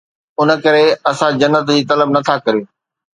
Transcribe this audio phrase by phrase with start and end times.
[0.41, 2.65] ان ڪري اسان جنت جي طلب نٿا ڪريون